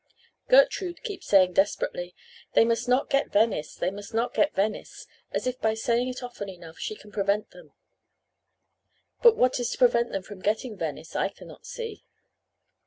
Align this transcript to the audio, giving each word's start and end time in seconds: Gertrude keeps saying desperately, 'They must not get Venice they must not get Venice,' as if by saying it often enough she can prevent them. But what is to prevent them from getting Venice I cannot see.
Gertrude 0.47 1.03
keeps 1.03 1.27
saying 1.27 1.53
desperately, 1.53 2.15
'They 2.55 2.65
must 2.65 2.89
not 2.89 3.07
get 3.11 3.31
Venice 3.31 3.75
they 3.75 3.91
must 3.91 4.15
not 4.15 4.33
get 4.33 4.55
Venice,' 4.55 5.05
as 5.29 5.45
if 5.45 5.61
by 5.61 5.75
saying 5.75 6.07
it 6.07 6.23
often 6.23 6.49
enough 6.49 6.79
she 6.79 6.95
can 6.95 7.11
prevent 7.11 7.51
them. 7.51 7.71
But 9.21 9.37
what 9.37 9.59
is 9.59 9.69
to 9.69 9.77
prevent 9.77 10.11
them 10.11 10.23
from 10.23 10.39
getting 10.41 10.75
Venice 10.75 11.15
I 11.15 11.29
cannot 11.29 11.67
see. 11.67 12.03